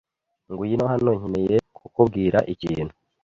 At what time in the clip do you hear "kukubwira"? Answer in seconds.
1.77-2.39